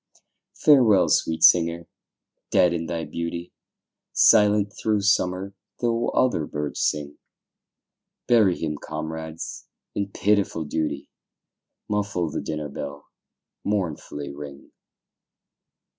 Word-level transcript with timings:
Farewell, 0.55 1.09
sweet 1.09 1.43
singer! 1.43 1.85
dead 2.49 2.73
in 2.73 2.87
thy 2.87 3.05
beauty, 3.05 3.53
Silent 4.13 4.73
through 4.73 5.01
summer, 5.01 5.53
though 5.79 6.07
other 6.09 6.47
birds 6.47 6.79
sing; 6.81 7.19
Bury 8.25 8.57
him, 8.57 8.79
comrades, 8.81 9.67
in 9.93 10.09
pitiful 10.11 10.63
duty, 10.65 11.11
Muffle 11.87 12.31
the 12.31 12.41
dinner 12.41 12.67
bell, 12.69 13.09
mournfully 13.63 14.33
ring. 14.33 14.71